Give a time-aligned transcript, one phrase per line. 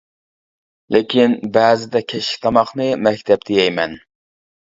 [0.95, 3.97] لېكىن بەزىدە كەچلىك تاماقنى مەكتەپتە يەيمەن.